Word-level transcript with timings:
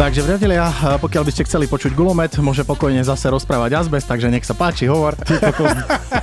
Takže 0.00 0.24
priatelia, 0.24 0.64
pokiaľ 0.96 1.28
by 1.28 1.32
ste 1.36 1.44
chceli 1.44 1.68
počuť 1.68 1.92
gulomet, 1.92 2.32
môže 2.40 2.64
pokojne 2.64 3.04
zase 3.04 3.28
rozprávať 3.28 3.84
azbest, 3.84 4.08
takže 4.08 4.32
nech 4.32 4.48
sa 4.48 4.56
páči, 4.56 4.88
hovor. 4.88 5.12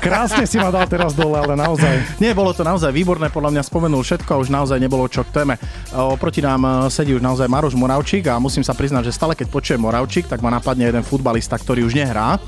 Krásne 0.02 0.50
si 0.50 0.58
ma 0.58 0.74
dal 0.74 0.90
teraz 0.90 1.14
dole, 1.14 1.38
ale 1.38 1.54
naozaj. 1.54 2.18
Nie, 2.18 2.34
bolo 2.34 2.58
to 2.58 2.66
naozaj 2.66 2.90
výborné, 2.90 3.30
podľa 3.30 3.54
mňa 3.54 3.64
spomenul 3.70 4.02
všetko 4.02 4.34
a 4.34 4.42
už 4.42 4.50
naozaj 4.50 4.82
nebolo 4.82 5.06
čo 5.06 5.22
k 5.22 5.30
téme. 5.30 5.62
Oproti 5.94 6.42
nám 6.42 6.90
sedí 6.90 7.14
už 7.14 7.22
naozaj 7.22 7.46
Maroš 7.46 7.78
Moravčík 7.78 8.26
a 8.34 8.42
musím 8.42 8.66
sa 8.66 8.74
priznať, 8.74 9.14
že 9.14 9.16
stále 9.16 9.38
keď 9.38 9.54
počujem 9.54 9.78
Moravčík, 9.78 10.26
tak 10.26 10.42
ma 10.42 10.50
napadne 10.50 10.90
jeden 10.90 11.06
futbalista, 11.06 11.54
ktorý 11.54 11.86
už 11.86 12.02
nehrá 12.02 12.42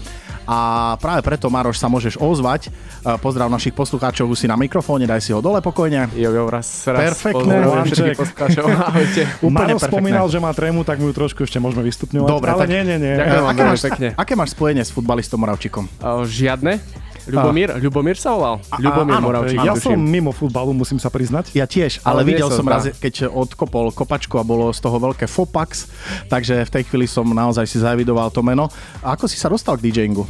a 0.49 0.57
práve 0.97 1.21
preto, 1.21 1.45
Maroš, 1.53 1.77
sa 1.77 1.85
môžeš 1.85 2.17
ozvať. 2.17 2.73
Pozdrav 3.21 3.53
našich 3.53 3.77
poslucháčov 3.77 4.25
si 4.33 4.49
na 4.49 4.57
mikrofóne, 4.57 5.05
daj 5.05 5.21
si 5.21 5.29
ho 5.29 5.45
dole 5.45 5.61
pokojne. 5.61 6.09
Jo, 6.17 6.33
jo, 6.33 6.49
raz, 6.49 6.89
raz 6.89 7.13
Perfektné. 7.13 7.69
Maroš 9.45 9.85
spomínal, 9.85 10.25
že 10.25 10.41
má 10.41 10.49
trému, 10.49 10.81
tak 10.81 10.97
mu 10.97 11.13
ju 11.13 11.13
trošku 11.13 11.45
ešte 11.45 11.61
môžeme 11.61 11.85
vystupňovať. 11.85 12.29
Dobre, 12.33 12.49
ale 12.49 12.65
tak... 12.65 12.73
nie, 12.73 12.81
nie, 12.81 12.97
nie. 12.97 13.13
Ďakujem 13.13 13.45
aké, 13.45 13.61
máš, 13.61 13.81
pekne. 13.85 14.07
aké 14.17 14.33
máš 14.33 14.57
spojenie 14.57 14.81
s 14.81 14.89
futbalistom 14.89 15.37
Moravčikom? 15.37 15.85
Žiadne. 16.25 16.81
Ľubomír, 17.29 17.69
Ľubomír 17.77 18.17
sa 18.17 18.33
volal? 18.33 18.55
Ľubomír 18.81 19.17
áno, 19.21 19.25
Moravčík. 19.29 19.59
Ja 19.61 19.73
tuším. 19.77 19.85
som 19.85 19.97
mimo 20.01 20.31
futbalu, 20.33 20.73
musím 20.73 20.97
sa 20.97 21.13
priznať. 21.13 21.53
Ja 21.53 21.69
tiež, 21.69 22.01
ale, 22.01 22.25
Ale 22.25 22.33
videl 22.33 22.49
som 22.49 22.65
raz, 22.65 22.89
keď 22.97 23.29
odkopol 23.29 23.93
kopačku 23.93 24.41
a 24.41 24.43
bolo 24.43 24.73
z 24.73 24.79
toho 24.81 24.97
veľké 24.97 25.29
Fopax, 25.29 25.87
takže 26.27 26.65
v 26.65 26.71
tej 26.73 26.83
chvíli 26.89 27.05
som 27.05 27.25
naozaj 27.29 27.69
si 27.69 27.77
zaevidoval 27.77 28.33
to 28.33 28.41
meno. 28.41 28.67
A 29.05 29.13
ako 29.13 29.29
si 29.29 29.37
sa 29.37 29.47
dostal 29.47 29.77
k 29.77 29.87
DJingu? 29.87 30.25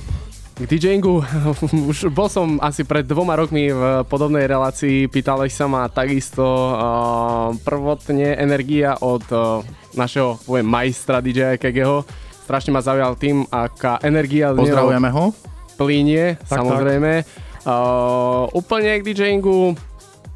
K 0.60 0.68
DJingu 0.68 1.24
už 1.92 2.12
bol 2.12 2.28
som 2.28 2.60
asi 2.60 2.84
pred 2.84 3.08
dvoma 3.08 3.40
rokmi 3.40 3.72
v 3.72 4.04
podobnej 4.04 4.44
relácii. 4.44 5.08
Pýtali 5.08 5.48
sa 5.48 5.72
ma 5.72 5.88
takisto 5.88 6.44
uh, 6.44 7.56
prvotne 7.64 8.36
energia 8.36 9.00
od 9.00 9.24
uh, 9.32 9.64
našeho 9.96 10.36
poviem, 10.44 10.68
majstra 10.68 11.24
DJ 11.24 11.56
Kegeho. 11.56 12.04
Strašne 12.44 12.76
ma 12.76 12.84
zaujal 12.84 13.16
tým, 13.16 13.48
aká 13.48 14.04
energia 14.04 14.52
Pozdravujeme 14.52 15.08
ho. 15.16 15.32
Plínie, 15.80 16.36
Tak, 16.44 16.60
samozrejme. 16.60 17.24
Uh, 17.64 18.52
úplne 18.52 19.00
k 19.00 19.06
DJingu 19.06 19.80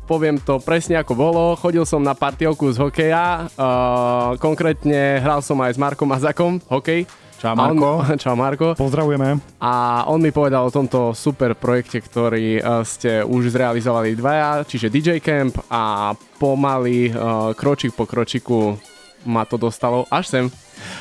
poviem 0.03 0.35
to 0.38 0.59
presne 0.59 0.95
ako 0.95 1.13
bolo. 1.16 1.44
Chodil 1.55 1.83
som 1.83 2.00
na 2.00 2.11
partiovku 2.11 2.72
z 2.72 2.80
hokeja, 2.80 3.47
uh, 3.50 4.35
konkrétne 4.38 5.19
hral 5.19 5.39
som 5.39 5.59
aj 5.59 5.75
s 5.75 5.80
Markom 5.80 6.08
Mazakom, 6.08 6.59
hokej. 6.67 7.08
Čau, 7.39 7.52
A 7.52 7.67
on- 7.67 7.75
Marko. 7.75 7.89
Čau 8.23 8.35
Marko. 8.35 8.67
Pozdravujeme. 8.73 9.35
A 9.59 9.73
on 10.08 10.23
mi 10.23 10.31
povedal 10.31 10.63
o 10.63 10.72
tomto 10.72 11.11
super 11.11 11.55
projekte, 11.55 12.00
ktorý 12.00 12.59
uh, 12.59 12.83
ste 12.83 13.19
už 13.19 13.52
zrealizovali 13.52 14.16
dvaja, 14.16 14.63
čiže 14.63 14.88
DJ 14.88 15.19
Camp 15.19 15.59
a 15.67 16.16
pomaly 16.39 17.11
uh, 17.11 17.52
kročík 17.52 17.91
po 17.91 18.07
kročiku 18.07 18.80
ma 19.23 19.44
to 19.44 19.55
dostalo 19.55 20.03
až 20.07 20.25
sem. 20.28 20.45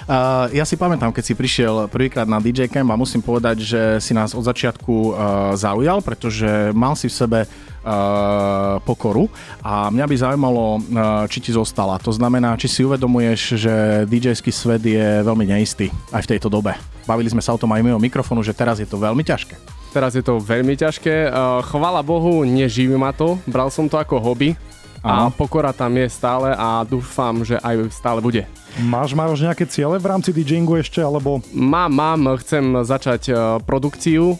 Uh, 0.04 0.50
ja 0.54 0.64
si 0.66 0.74
pamätám, 0.74 1.14
keď 1.14 1.24
si 1.24 1.34
prišiel 1.34 1.86
prvýkrát 1.88 2.26
na 2.26 2.42
DJ 2.42 2.66
Camp 2.66 2.90
a 2.90 2.96
musím 2.98 3.22
povedať, 3.22 3.62
že 3.62 3.80
si 4.02 4.12
nás 4.12 4.34
od 4.34 4.44
začiatku 4.44 4.92
uh, 4.92 5.12
zaujal, 5.54 6.00
pretože 6.00 6.74
mal 6.74 6.98
si 6.98 7.06
v 7.06 7.14
sebe 7.14 7.40
uh, 7.46 8.82
pokoru 8.82 9.30
a 9.62 9.90
mňa 9.90 10.06
by 10.06 10.16
zaujímalo, 10.18 10.64
uh, 10.64 10.80
či 11.26 11.38
ti 11.38 11.50
zostala. 11.54 11.98
To 12.02 12.10
znamená, 12.10 12.54
či 12.58 12.68
si 12.68 12.80
uvedomuješ, 12.82 13.40
že 13.58 13.74
DJ-ský 14.10 14.50
svet 14.50 14.82
je 14.82 15.22
veľmi 15.22 15.46
neistý 15.46 15.90
aj 16.10 16.26
v 16.26 16.30
tejto 16.36 16.50
dobe. 16.50 16.74
Bavili 17.02 17.30
sme 17.30 17.42
sa 17.42 17.54
o 17.54 17.60
tom 17.60 17.70
aj 17.74 17.82
mimo 17.82 17.98
mikrofónu, 17.98 18.46
že 18.46 18.54
teraz 18.54 18.78
je 18.78 18.86
to 18.86 18.98
veľmi 18.98 19.26
ťažké. 19.26 19.58
Teraz 19.92 20.16
je 20.16 20.24
to 20.24 20.40
veľmi 20.40 20.72
ťažké. 20.72 21.28
Chvala 21.68 22.00
Bohu, 22.00 22.48
neživí 22.48 22.96
ma 22.96 23.12
to. 23.12 23.36
Bral 23.44 23.68
som 23.68 23.92
to 23.92 24.00
ako 24.00 24.24
hobby. 24.24 24.56
A 25.02 25.34
pokora 25.34 25.74
tam 25.74 25.98
je 25.98 26.06
stále 26.06 26.54
a 26.54 26.86
dúfam, 26.86 27.42
že 27.42 27.58
aj 27.58 27.90
stále 27.90 28.22
bude. 28.22 28.46
Máš, 28.86 29.18
Maroš, 29.18 29.42
nejaké 29.42 29.66
ciele 29.66 29.98
v 29.98 30.06
rámci 30.06 30.30
DJingu 30.30 30.78
ešte, 30.78 31.02
alebo 31.02 31.42
Mám, 31.50 31.90
mám, 31.92 32.22
chcem 32.38 32.62
začať 32.86 33.22
uh, 33.34 33.38
produkciu, 33.60 34.38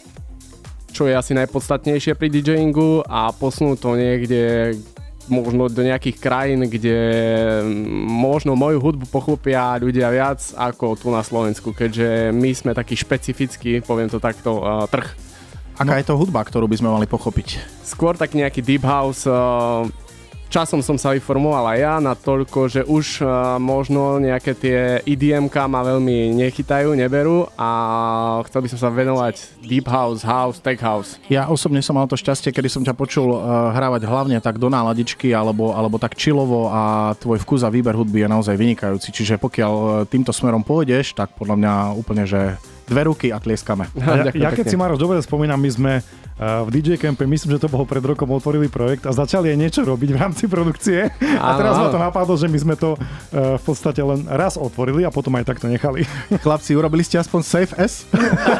čo 0.95 1.03
je 1.05 1.13
asi 1.13 1.35
najpodstatnejšie 1.35 2.15
pri 2.15 2.31
DJingu 2.31 3.03
a 3.03 3.35
posunúť 3.35 3.77
to 3.77 3.91
niekde 3.99 4.41
možno 5.27 5.71
do 5.71 5.83
nejakých 5.83 6.19
krajín, 6.19 6.67
kde 6.67 6.95
možno 8.07 8.55
moju 8.59 8.79
hudbu 8.79 9.07
pochopia 9.07 9.79
ľudia 9.79 10.11
viac 10.11 10.39
ako 10.55 10.99
tu 10.99 11.07
na 11.11 11.23
Slovensku, 11.23 11.71
keďže 11.71 12.31
my 12.31 12.51
sme 12.51 12.71
taký 12.71 12.95
špecifický, 12.95 13.83
poviem 13.83 14.07
to 14.07 14.19
takto, 14.19 14.63
uh, 14.63 14.87
trh. 14.87 15.11
Aká 15.73 15.97
je 15.97 16.05
to 16.05 16.19
hudba, 16.19 16.45
ktorú 16.45 16.69
by 16.69 16.77
sme 16.77 16.89
mali 16.93 17.07
pochopiť? 17.09 17.57
Skôr 17.81 18.13
tak 18.13 18.37
nejaký 18.37 18.61
deep 18.61 18.85
house, 18.85 19.25
uh, 19.25 19.89
časom 20.53 20.85
som 20.85 21.01
sa 21.01 21.17
vyformoval 21.17 21.65
aj 21.73 21.77
ja 21.81 21.95
na 21.97 22.13
toľko, 22.13 22.59
že 22.69 22.81
už 22.85 23.25
uh, 23.25 23.57
možno 23.57 24.21
nejaké 24.21 24.53
tie 24.53 25.01
EDM-ka 25.01 25.65
ma 25.65 25.81
veľmi 25.81 26.29
nechytajú, 26.37 26.93
neberú 26.93 27.49
a 27.57 27.69
chcel 28.45 28.61
by 28.61 28.69
som 28.69 28.79
sa 28.85 28.89
venovať 28.93 29.65
deep 29.65 29.89
house, 29.89 30.21
house, 30.21 30.61
tech 30.61 30.77
house. 30.77 31.17
Ja 31.25 31.49
osobne 31.49 31.81
som 31.81 31.97
mal 31.97 32.05
to 32.05 32.13
šťastie, 32.13 32.53
kedy 32.53 32.69
som 32.69 32.85
ťa 32.85 32.93
počul 32.93 33.33
uh, 33.33 33.73
hrávať 33.73 34.05
hlavne 34.05 34.37
tak 34.37 34.61
do 34.61 34.69
náladičky 34.69 35.33
alebo, 35.33 35.73
alebo 35.73 35.97
tak 35.97 36.13
chillovo 36.13 36.69
a 36.69 37.17
tvoj 37.17 37.41
vkus 37.41 37.65
a 37.65 37.73
výber 37.73 37.97
hudby 37.97 38.21
je 38.21 38.29
naozaj 38.29 38.53
vynikajúci. 38.53 39.09
Čiže 39.09 39.41
pokiaľ 39.41 39.73
uh, 39.73 39.89
týmto 40.05 40.29
smerom 40.29 40.61
pôjdeš, 40.61 41.17
tak 41.17 41.33
podľa 41.33 41.57
mňa 41.57 41.73
úplne, 41.97 42.29
že 42.29 42.61
dve 42.83 43.01
ruky 43.05 43.27
a 43.29 43.37
tlieskame. 43.37 43.87
Ja, 43.95 44.27
Ďakujem 44.27 44.39
ja 44.39 44.49
keď 44.51 44.57
pekne. 44.59 44.71
si 44.71 44.77
Maroš 44.77 44.99
dobre 44.99 45.17
spomínam, 45.19 45.55
my 45.55 45.69
sme 45.69 45.93
uh, 45.97 46.61
v 46.63 46.69
DJ 46.69 46.95
Campe, 46.95 47.23
myslím, 47.23 47.55
že 47.55 47.63
to 47.63 47.67
bolo 47.67 47.83
pred 47.83 47.99
rokom, 47.99 48.27
otvorili 48.29 48.67
projekt 48.67 49.03
a 49.03 49.11
začali 49.11 49.49
aj 49.49 49.57
niečo 49.57 49.81
robiť 49.81 50.09
v 50.09 50.17
rámci 50.17 50.45
produkcie. 50.45 51.07
A 51.39 51.45
Áno, 51.45 51.57
teraz 51.57 51.73
ma 51.75 51.87
to 51.87 51.97
napadlo, 51.97 52.33
že 52.33 52.45
my 52.45 52.59
sme 52.59 52.75
to 52.75 52.93
uh, 52.93 53.55
v 53.55 53.63
podstate 53.63 53.99
len 53.99 54.27
raz 54.27 54.55
otvorili 54.55 55.01
a 55.01 55.09
potom 55.09 55.31
aj 55.33 55.47
takto 55.47 55.65
nechali. 55.65 56.03
Chlapci, 56.43 56.73
urobili 56.73 57.01
ste 57.01 57.17
aspoň 57.17 57.39
Safe 57.41 57.73
S? 57.75 58.03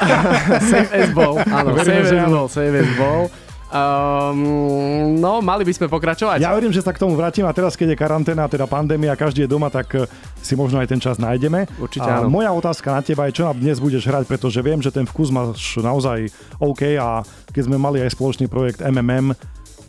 Save 0.71 0.89
as 0.91 1.09
ball, 1.11 1.37
áno, 1.41 1.73
Veríme, 1.73 2.01
as 2.01 2.11
áno. 2.13 2.29
ball, 2.33 2.47
save 2.47 2.75
as 2.77 2.91
ball. 2.95 3.27
Um, 3.73 5.17
no, 5.17 5.41
mali 5.41 5.65
by 5.65 5.73
sme 5.73 5.89
pokračovať. 5.89 6.37
Ja 6.37 6.53
verím, 6.53 6.69
že 6.69 6.85
sa 6.85 6.93
k 6.93 7.01
tomu 7.01 7.17
vrátim 7.17 7.41
a 7.41 7.49
teraz, 7.49 7.73
keď 7.73 7.93
je 7.93 7.97
karanténa, 7.97 8.45
teda 8.45 8.69
pandémia, 8.69 9.17
každý 9.17 9.45
je 9.45 9.49
doma, 9.49 9.73
tak 9.73 9.89
eh, 9.97 10.05
si 10.45 10.53
možno 10.53 10.77
aj 10.77 10.93
ten 10.93 11.01
čas 11.01 11.17
nájdeme. 11.17 11.65
Určite 11.81 12.05
a 12.05 12.21
áno. 12.21 12.29
moja 12.29 12.53
otázka 12.53 12.93
na 12.93 13.01
teba 13.01 13.25
je, 13.25 13.41
čo 13.41 13.49
nám 13.49 13.57
dnes 13.57 13.81
budeš 13.81 14.05
hrať, 14.05 14.29
pretože 14.29 14.61
viem, 14.61 14.77
že 14.77 14.93
ten 14.93 15.09
vkus 15.09 15.33
máš 15.33 15.81
naozaj 15.81 16.29
OK 16.61 17.01
a 17.01 17.25
keď 17.49 17.63
sme 17.65 17.81
mali 17.81 17.97
aj 18.05 18.13
spoločný 18.13 18.45
projekt 18.45 18.85
MMM, 18.85 19.33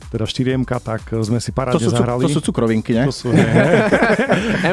teda 0.09 0.25
4 0.25 0.65
tak 0.81 1.03
eh, 1.13 1.21
sme 1.21 1.37
si 1.37 1.53
To 1.53 1.57
parádne 1.61 1.85
sú, 1.85 1.93
cuk- 1.93 2.01
zahrali. 2.01 2.23
to 2.25 2.33
sú 2.33 2.41
cukrovinky, 2.41 2.97
ne? 2.97 3.05
To 3.05 3.13
sú, 3.13 3.29
ne, 3.37 3.45
ne. 3.45 3.69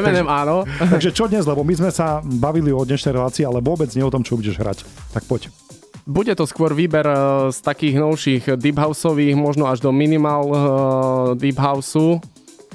M&M 0.00 0.24
áno. 0.24 0.64
Takže 0.80 1.12
čo 1.12 1.28
dnes, 1.28 1.44
lebo 1.44 1.60
my 1.60 1.74
sme 1.76 1.90
sa 1.92 2.24
bavili 2.24 2.72
o 2.72 2.80
dnešnej 2.80 3.12
relácii, 3.12 3.44
ale 3.44 3.60
vôbec 3.60 3.92
nie 3.92 4.00
o 4.00 4.08
tom, 4.08 4.24
čo 4.24 4.40
budeš 4.40 4.56
hrať. 4.56 4.88
Tak 5.12 5.28
poď. 5.28 5.52
Bude 6.02 6.34
to 6.34 6.44
skôr 6.50 6.74
výber 6.74 7.06
eh, 7.06 7.18
z 7.54 7.58
takých 7.62 7.94
novších 7.98 8.42
deep 8.58 8.78
houseových, 8.78 9.38
možno 9.38 9.70
až 9.70 9.80
do 9.80 9.94
minimal 9.94 10.42
eh, 10.50 10.58
deep 11.38 11.58
houseu. 11.58 12.18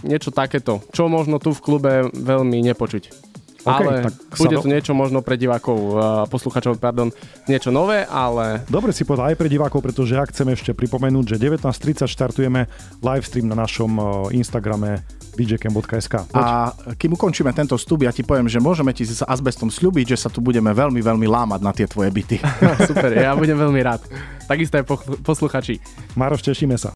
Niečo 0.05 0.29
takéto, 0.29 0.85
čo 0.93 1.09
možno 1.09 1.41
tu 1.41 1.51
v 1.51 1.63
klube 1.63 1.91
veľmi 2.13 2.61
nepočuť. 2.61 3.27
OK, 3.67 3.83
ale 3.83 3.91
tak 4.07 4.13
bude 4.39 4.55
do- 4.55 4.63
to 4.63 4.69
niečo 4.71 4.93
možno 4.95 5.19
pre 5.19 5.35
divákov, 5.35 5.75
eh, 5.75 5.93
posluchačov, 6.31 6.79
pardon, 6.79 7.11
niečo 7.51 7.67
nové, 7.67 8.07
ale 8.07 8.63
Dobre 8.71 8.95
si 8.95 9.03
povedal 9.03 9.35
aj 9.35 9.37
pre 9.39 9.51
divákov, 9.51 9.83
pretože 9.83 10.15
ja 10.15 10.23
chcem 10.23 10.47
ešte 10.55 10.71
pripomenúť, 10.71 11.35
že 11.35 11.41
19.30 11.41 12.07
štartujeme 12.07 12.71
livestream 13.03 13.51
na 13.51 13.59
našom 13.59 13.91
eh, 13.99 14.03
Instagrame 14.39 15.03
djcam.sk. 15.45 16.33
A 16.33 16.73
kým 16.97 17.13
ukončíme 17.13 17.53
tento 17.53 17.77
vstup, 17.77 18.07
ja 18.07 18.15
ti 18.15 18.25
poviem, 18.25 18.49
že 18.49 18.57
môžeme 18.57 18.95
ti 18.95 19.05
s 19.05 19.21
azbestom 19.21 19.69
slúbiť, 19.69 20.15
že 20.15 20.17
sa 20.25 20.29
tu 20.31 20.41
budeme 20.41 20.71
veľmi, 20.73 21.03
veľmi 21.03 21.27
lámať 21.27 21.59
na 21.61 21.75
tie 21.75 21.85
tvoje 21.85 22.09
byty. 22.09 22.41
super, 22.89 23.11
ja 23.13 23.35
budem 23.35 23.59
veľmi 23.59 23.81
rád. 23.83 24.01
Takisto 24.47 24.79
aj 24.79 24.85
posluchači. 25.21 25.77
Maroš, 26.15 26.41
tešíme 26.47 26.79
sa. 26.79 26.95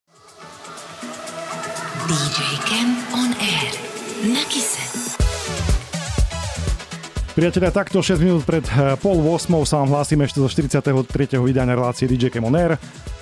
DJ 2.10 2.39
on 3.13 3.31
Air. 3.38 3.71
Na 4.33 4.44
Kise. 4.50 4.81
Priatelia, 7.31 7.71
takto 7.71 8.04
6 8.04 8.19
minút 8.19 8.44
pred 8.44 8.68
eh, 8.68 9.00
pol 9.00 9.24
8 9.24 9.48
sa 9.63 9.80
vám 9.80 9.95
hlásim 9.95 10.19
ešte 10.19 10.44
zo 10.44 10.51
43. 10.51 11.39
vydania 11.39 11.80
relácie 11.80 12.04
DJ 12.04 12.27
Cam 12.27 12.44
on 12.44 12.60
Air. 12.60 12.75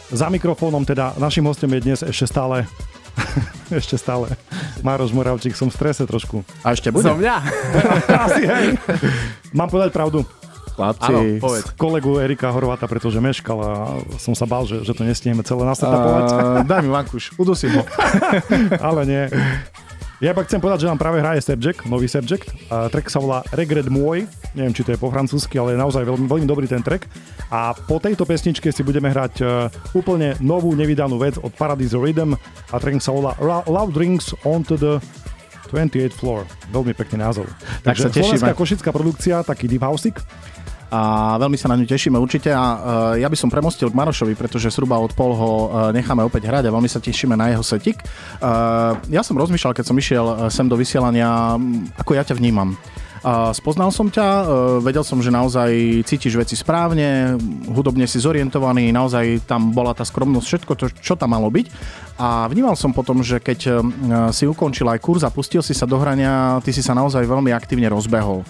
Za 0.09 0.33
mikrofónom 0.33 0.81
teda 0.81 1.13
našim 1.21 1.45
hostom 1.45 1.69
je 1.77 1.85
dnes 1.85 1.99
ešte 2.01 2.25
stále 2.25 2.65
ešte 3.79 3.95
stále 3.99 4.33
Mároš 4.81 5.13
Moravčík, 5.13 5.53
som 5.53 5.69
v 5.69 5.75
strese 5.75 6.03
trošku. 6.05 6.41
A 6.65 6.73
ešte 6.73 6.89
bude? 6.89 7.05
Zo 7.05 7.15
mňa? 7.17 7.35
Asi 8.29 8.41
hej. 8.45 8.65
Mám 9.53 9.69
povedať 9.69 9.91
pravdu. 9.93 10.25
Chlapci, 10.79 11.43
povedz. 11.43 11.75
Kolegu 11.75 12.23
Erika 12.23 12.55
Horváta, 12.55 12.87
pretože 12.87 13.19
meškal 13.19 13.59
a 13.59 13.71
som 14.15 14.31
sa 14.31 14.47
bál, 14.47 14.63
že, 14.63 14.79
že 14.87 14.95
to 14.95 15.03
nestihneme 15.03 15.43
celé 15.43 15.67
nasetapovať. 15.67 16.23
Uh, 16.31 16.63
daj 16.63 16.79
mi 16.87 16.87
vankuš, 16.87 17.35
udusím 17.35 17.75
ho. 17.75 17.83
Ale 18.87 19.03
nie. 19.03 19.27
Ja 20.19 20.35
iba 20.35 20.43
chcem 20.43 20.59
povedať, 20.59 20.83
že 20.83 20.91
nám 20.91 20.99
práve 20.99 21.23
hraje 21.23 21.39
Subject, 21.39 21.87
nový 21.87 22.11
Subject. 22.11 22.51
A 22.67 22.91
track 22.91 23.07
sa 23.07 23.23
volá 23.23 23.39
Regret 23.55 23.87
môj. 23.87 24.27
Neviem, 24.51 24.75
či 24.75 24.83
to 24.83 24.91
je 24.91 24.99
po 24.99 25.07
francúzsky, 25.07 25.55
ale 25.55 25.75
je 25.75 25.79
naozaj 25.79 26.03
veľmi, 26.03 26.27
veľmi 26.27 26.43
dobrý 26.43 26.67
ten 26.67 26.83
track. 26.83 27.07
A 27.47 27.71
po 27.71 28.03
tejto 28.03 28.27
pesničke 28.27 28.67
si 28.67 28.83
budeme 28.83 29.07
hrať 29.07 29.33
e, 29.39 29.43
úplne 29.95 30.35
novú 30.43 30.75
nevydanú 30.75 31.15
vec 31.23 31.39
od 31.39 31.55
Paradise 31.55 31.95
Rhythm 31.95 32.35
a 32.35 32.75
track 32.75 32.99
sa 32.99 33.15
volá 33.15 33.31
Loud 33.63 33.95
Rings 33.95 34.35
Onto 34.43 34.75
the 34.75 34.99
28 35.71 36.11
Floor. 36.11 36.43
Veľmi 36.75 36.91
pekný 36.91 37.23
názov. 37.23 37.47
Tak 37.87 37.95
sa 37.95 38.11
tešíme. 38.11 38.43
Slovenská 38.43 38.53
košická 38.59 38.89
produkcia, 38.91 39.39
taký 39.47 39.71
deep 39.71 39.87
house 39.87 40.03
a 40.89 41.37
veľmi 41.37 41.53
sa 41.53 41.69
na 41.69 41.77
ňu 41.77 41.85
tešíme 41.85 42.17
určite 42.17 42.49
a 42.49 42.65
uh, 42.65 42.77
ja 43.13 43.29
by 43.29 43.37
som 43.37 43.53
premostil 43.53 43.93
k 43.93 43.97
Marošovi, 43.97 44.33
pretože 44.33 44.73
zhruba 44.73 44.97
od 44.97 45.13
pol 45.13 45.37
ho 45.37 45.51
uh, 45.51 45.93
necháme 45.93 46.25
opäť 46.25 46.49
hrať 46.49 46.65
a 46.65 46.73
veľmi 46.73 46.89
sa 46.89 46.97
tešíme 46.97 47.37
na 47.37 47.53
jeho 47.53 47.61
setik. 47.61 48.01
Uh, 48.41 48.97
ja 49.13 49.21
som 49.21 49.37
rozmýšľal, 49.37 49.77
keď 49.77 49.85
som 49.85 49.97
išiel 50.01 50.25
sem 50.49 50.65
do 50.65 50.73
vysielania, 50.73 51.61
ako 51.93 52.17
ja 52.17 52.25
ťa 52.25 52.41
vnímam. 52.41 52.73
Uh, 53.19 53.51
spoznal 53.51 53.91
som 53.91 54.07
ťa, 54.07 54.47
vedel 54.79 55.03
som, 55.03 55.19
že 55.19 55.27
naozaj 55.29 55.69
cítiš 56.07 56.39
veci 56.39 56.55
správne, 56.55 57.37
hudobne 57.67 58.07
si 58.07 58.17
zorientovaný, 58.17 58.89
naozaj 58.89 59.43
tam 59.45 59.75
bola 59.75 59.91
tá 59.91 60.07
skromnosť, 60.07 60.45
všetko 60.47 60.71
to, 60.73 60.85
čo 61.03 61.13
tam 61.19 61.37
malo 61.37 61.51
byť. 61.51 61.67
A 62.17 62.47
vnímal 62.47 62.79
som 62.79 62.95
potom, 62.95 63.19
že 63.19 63.43
keď 63.43 63.83
si 64.31 64.43
ukončil 64.47 64.87
aj 64.87 65.03
kurz 65.03 65.21
a 65.27 65.31
pustil 65.31 65.59
si 65.59 65.75
sa 65.75 65.83
do 65.83 65.99
hrania, 65.99 66.63
ty 66.63 66.71
si 66.71 66.79
sa 66.79 66.95
naozaj 66.95 67.27
veľmi 67.27 67.51
aktívne 67.51 67.91
rozbehol. 67.91 68.43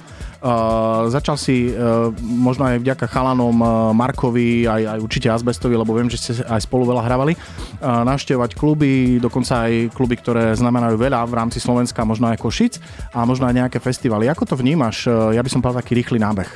Začal 1.09 1.35
si 1.35 1.67
uh, 1.67 2.15
možno 2.23 2.63
aj 2.63 2.79
vďaka 2.79 3.11
chalanom 3.11 3.59
uh, 3.59 3.91
Markovi, 3.91 4.63
aj, 4.63 4.95
aj 4.95 4.99
určite 5.03 5.27
Azbestovi, 5.27 5.75
lebo 5.75 5.91
viem, 5.91 6.07
že 6.07 6.15
ste 6.15 6.31
aj 6.47 6.63
spolu 6.63 6.87
veľa 6.87 7.03
hrávali, 7.03 7.35
uh, 7.35 8.07
navštevovať 8.07 8.55
kluby, 8.55 9.19
dokonca 9.19 9.67
aj 9.67 9.91
kluby, 9.91 10.15
ktoré 10.15 10.55
znamenajú 10.55 10.95
veľa 10.95 11.27
v 11.27 11.33
rámci 11.35 11.59
Slovenska, 11.59 12.07
možno 12.07 12.31
aj 12.31 12.39
Košic 12.39 12.79
a 13.11 13.27
možno 13.27 13.51
aj 13.51 13.67
nejaké 13.67 13.83
festivaly. 13.83 14.31
Ako 14.31 14.47
to 14.47 14.55
vnímaš? 14.55 15.11
Uh, 15.11 15.35
ja 15.35 15.43
by 15.43 15.51
som 15.51 15.59
povedal 15.59 15.83
taký 15.83 15.99
rýchly 15.99 16.23
nábeh. 16.23 16.47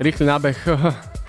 Rýchly 0.00 0.24
nábeh. 0.24 0.56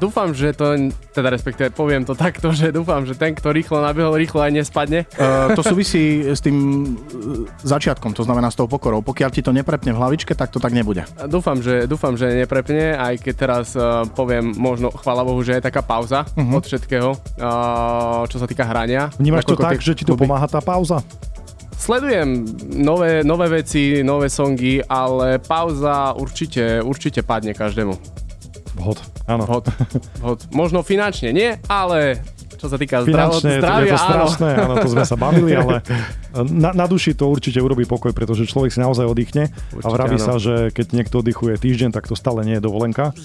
dúfam, 0.00 0.32
že 0.32 0.56
to, 0.56 0.90
teda 1.12 1.28
respektíve 1.28 1.68
poviem 1.76 2.08
to 2.08 2.16
takto, 2.16 2.48
že 2.56 2.72
dúfam, 2.72 3.04
že 3.04 3.12
ten, 3.12 3.36
kto 3.36 3.52
rýchlo 3.52 3.84
nabehol, 3.84 4.16
rýchlo 4.16 4.40
aj 4.40 4.52
nespadne. 4.56 5.04
Uh, 5.20 5.52
to 5.52 5.60
súvisí 5.60 6.24
s 6.24 6.40
tým 6.40 6.56
uh, 6.56 7.44
začiatkom, 7.60 8.16
to 8.16 8.24
znamená 8.24 8.48
s 8.48 8.56
tou 8.56 8.64
pokorou. 8.64 9.04
Pokiaľ 9.04 9.30
ti 9.30 9.44
to 9.44 9.52
neprepne 9.52 9.92
v 9.92 10.00
hlavičke, 10.00 10.32
tak 10.32 10.48
to 10.48 10.56
tak 10.56 10.72
nebude. 10.72 11.04
Dúfam, 11.28 11.60
že, 11.60 11.84
dúfam, 11.84 12.16
že 12.16 12.32
neprepne, 12.32 12.96
aj 12.96 13.20
keď 13.20 13.34
teraz 13.36 13.76
uh, 13.76 14.08
poviem 14.16 14.56
možno, 14.56 14.88
chvála 14.88 15.20
Bohu, 15.20 15.44
že 15.44 15.60
je 15.60 15.62
taká 15.62 15.84
pauza 15.84 16.24
uh-huh. 16.24 16.56
od 16.56 16.64
všetkého, 16.64 17.10
uh, 17.12 18.24
čo 18.24 18.40
sa 18.40 18.48
týka 18.48 18.64
hrania. 18.64 19.12
Vnímaš 19.20 19.44
to 19.44 19.60
tak, 19.60 19.84
že 19.84 19.92
ti 19.92 20.08
to 20.08 20.16
pomáha 20.16 20.48
tá 20.48 20.64
pauza? 20.64 21.04
Sledujem 21.80 22.44
nové, 22.76 23.24
nové 23.24 23.64
veci, 23.64 24.04
nové 24.04 24.28
songy, 24.28 24.84
ale 24.84 25.40
pauza 25.40 26.12
určite, 26.12 26.84
určite 26.84 27.24
padne 27.24 27.56
každému. 27.56 28.20
Vhod, 28.80 28.98
áno. 29.28 29.44
Vhod, 29.44 29.68
vhod. 30.24 30.40
Možno 30.56 30.80
finančne 30.80 31.36
nie, 31.36 31.60
ale 31.68 32.24
čo 32.60 32.68
sa 32.68 32.76
týka 32.76 33.00
Finančne, 33.00 33.56
zdravia, 33.56 33.88
je 33.88 33.96
to 33.96 34.04
strašné, 34.04 34.50
áno. 34.52 34.64
áno, 34.68 34.74
to 34.84 34.88
sme 34.92 35.04
sa 35.08 35.16
bavili, 35.16 35.56
ale 35.56 35.80
na, 36.64 36.76
na 36.76 36.84
duši 36.84 37.16
to 37.16 37.32
určite 37.32 37.56
urobí 37.56 37.88
pokoj, 37.88 38.12
pretože 38.12 38.44
človek 38.44 38.68
si 38.68 38.84
naozaj 38.84 39.08
oddychne 39.08 39.48
určite, 39.72 39.88
a 39.88 39.88
vraví 39.88 40.20
áno. 40.20 40.26
sa, 40.28 40.34
že 40.36 40.68
keď 40.68 40.86
niekto 40.92 41.24
oddychuje 41.24 41.56
týždeň, 41.56 41.88
tak 41.96 42.04
to 42.04 42.12
stále 42.12 42.44
nie 42.44 42.60
je 42.60 42.62
dovolenka 42.64 43.16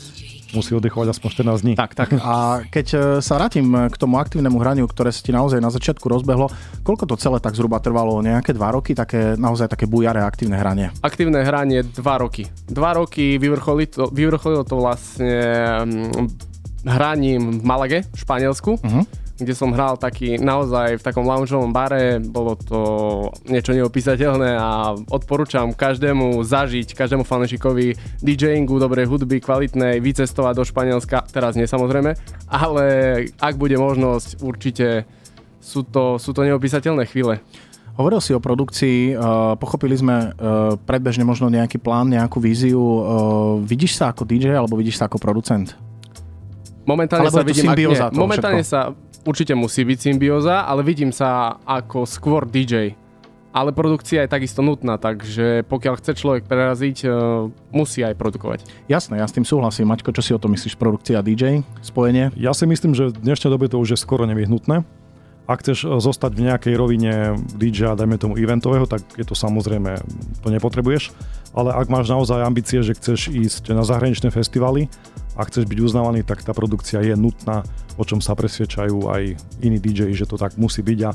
musí 0.54 0.76
oddychovať 0.78 1.16
aspoň 1.16 1.30
14 1.48 1.64
dní. 1.66 1.74
Tak, 1.80 1.98
tak. 1.98 2.10
A 2.22 2.62
keď 2.70 2.88
e, 2.94 2.98
sa 3.24 3.40
vrátim 3.40 3.66
k 3.90 3.96
tomu 3.96 4.22
aktívnemu 4.22 4.58
hraniu, 4.62 4.86
ktoré 4.86 5.10
sa 5.10 5.24
ti 5.24 5.34
naozaj 5.34 5.64
na 5.64 5.74
začiatku 5.74 6.06
rozbehlo, 6.06 6.52
koľko 6.86 7.10
to 7.10 7.16
celé 7.18 7.42
tak 7.42 7.58
zhruba 7.58 7.82
trvalo? 7.82 8.22
Nejaké 8.22 8.54
dva 8.54 8.76
roky? 8.76 8.94
Také 8.94 9.40
naozaj 9.40 9.72
také 9.72 9.90
bujaré 9.90 10.22
aktívne 10.22 10.60
hranie? 10.60 10.94
Aktívne 11.02 11.42
hranie 11.42 11.82
dva 11.82 12.22
roky. 12.22 12.46
Dva 12.70 12.94
roky 12.94 13.42
vyvrcholilo 13.42 13.90
to, 13.90 14.04
vyvrcholilo 14.14 14.64
to 14.68 14.76
vlastne 14.78 15.34
mm, 15.88 16.28
hraním 16.86 17.60
v 17.60 17.64
Malage, 17.66 18.00
v 18.14 18.18
Španielsku. 18.20 18.72
Uh-huh 18.78 19.25
kde 19.36 19.52
som 19.52 19.76
hral 19.76 20.00
taký 20.00 20.40
naozaj 20.40 21.00
v 21.00 21.06
takom 21.06 21.28
loungeovom 21.28 21.76
bare, 21.76 22.24
bolo 22.24 22.56
to 22.56 22.80
niečo 23.52 23.76
neopísateľné 23.76 24.56
a 24.56 24.96
odporúčam 25.12 25.76
každému 25.76 26.40
zažiť, 26.40 26.96
každému 26.96 27.28
fanešikovi 27.28 28.20
DJingu, 28.24 28.80
dobrej 28.80 29.12
hudby, 29.12 29.44
kvalitnej, 29.44 30.00
vycestovať 30.00 30.54
do 30.56 30.64
Španielska, 30.64 31.28
teraz 31.28 31.60
nie 31.60 31.68
samozrejme, 31.68 32.16
ale 32.48 32.86
ak 33.36 33.60
bude 33.60 33.76
možnosť, 33.76 34.40
určite 34.40 35.04
sú 35.60 35.84
to, 35.84 36.16
sú 36.16 36.32
to 36.32 36.48
neopísateľné 36.48 37.04
chvíle. 37.12 37.44
Hovoril 37.96 38.20
si 38.20 38.36
o 38.36 38.44
produkcii, 38.44 39.16
uh, 39.16 39.56
pochopili 39.56 39.96
sme 39.96 40.32
uh, 40.32 40.76
predbežne 40.84 41.24
možno 41.24 41.48
nejaký 41.48 41.80
plán, 41.80 42.12
nejakú 42.12 42.44
víziu. 42.44 42.76
Uh, 42.76 43.04
vidíš 43.64 43.96
sa 43.96 44.12
ako 44.12 44.28
DJ 44.28 44.52
alebo 44.60 44.76
vidíš 44.76 45.00
sa 45.00 45.08
ako 45.08 45.16
producent? 45.16 45.80
Momentálne 46.86 47.32
Alebo 47.32 47.40
sa 47.40 47.48
vidím, 47.48 47.66
ak, 47.72 47.78
nie, 47.82 48.20
momentálne 48.20 48.62
všetko. 48.62 48.76
sa 48.78 48.94
určite 49.26 49.58
musí 49.58 49.82
byť 49.84 49.98
symbióza, 50.00 50.64
ale 50.64 50.86
vidím 50.86 51.10
sa 51.10 51.58
ako 51.66 52.06
skôr 52.06 52.46
DJ. 52.46 52.96
Ale 53.56 53.72
produkcia 53.72 54.28
je 54.28 54.34
takisto 54.36 54.60
nutná, 54.60 55.00
takže 55.00 55.64
pokiaľ 55.72 55.96
chce 55.96 56.12
človek 56.20 56.44
preraziť, 56.44 57.08
uh, 57.08 57.48
musí 57.72 58.04
aj 58.04 58.20
produkovať. 58.20 58.68
Jasné, 58.92 59.24
ja 59.24 59.28
s 59.28 59.32
tým 59.32 59.48
súhlasím. 59.48 59.88
Maťko, 59.88 60.12
čo 60.12 60.20
si 60.20 60.36
o 60.36 60.40
to 60.40 60.52
myslíš? 60.52 60.76
Produkcia 60.76 61.24
DJ, 61.24 61.64
spojenie? 61.80 62.36
Ja 62.36 62.52
si 62.52 62.68
myslím, 62.68 62.92
že 62.92 63.16
v 63.16 63.24
dnešnej 63.24 63.48
dobe 63.48 63.72
to 63.72 63.80
už 63.80 63.96
je 63.96 64.00
skoro 64.00 64.28
nevyhnutné. 64.28 64.84
Ak 65.46 65.62
chceš 65.62 65.86
e, 65.86 66.02
zostať 66.02 66.32
v 66.34 66.46
nejakej 66.50 66.74
rovine 66.78 67.14
DJ, 67.58 67.94
dajme 67.94 68.18
tomu 68.18 68.38
eventového, 68.38 68.90
tak 68.90 69.06
je 69.16 69.26
to 69.26 69.38
samozrejme, 69.38 69.98
to 70.42 70.48
nepotrebuješ. 70.50 71.14
Ale 71.56 71.72
ak 71.72 71.88
máš 71.88 72.12
naozaj 72.12 72.44
ambície, 72.44 72.84
že 72.84 72.98
chceš 72.98 73.32
ísť 73.32 73.72
na 73.72 73.88
zahraničné 73.88 74.28
festivaly 74.28 74.92
a 75.40 75.48
chceš 75.48 75.70
byť 75.70 75.80
uznávaný, 75.80 76.28
tak 76.28 76.44
tá 76.44 76.52
produkcia 76.52 77.00
je 77.00 77.16
nutná 77.16 77.64
o 77.96 78.04
čom 78.04 78.20
sa 78.20 78.36
presvedčajú 78.36 79.08
aj 79.08 79.24
iní 79.64 79.80
DJ, 79.80 80.12
že 80.12 80.28
to 80.28 80.36
tak 80.36 80.60
musí 80.60 80.84
byť 80.84 81.00
a 81.08 81.12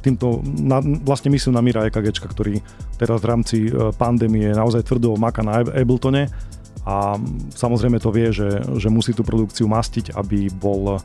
týmto 0.00 0.40
na, 0.44 0.80
vlastne 0.80 1.28
myslím 1.32 1.52
na 1.56 1.62
Mira 1.64 1.84
EKG, 1.88 2.24
ktorý 2.24 2.60
teraz 2.96 3.20
v 3.20 3.28
rámci 3.28 3.56
e, 3.68 3.92
pandémie 3.96 4.52
naozaj 4.52 4.84
tvrdo 4.88 5.16
maká 5.20 5.44
na 5.44 5.60
Abletone 5.60 6.32
a 6.88 7.20
samozrejme 7.52 8.00
to 8.00 8.14
vie, 8.14 8.32
že, 8.32 8.64
že 8.80 8.88
musí 8.88 9.12
tú 9.12 9.26
produkciu 9.26 9.68
mastiť, 9.68 10.16
aby 10.16 10.48
bol 10.48 11.02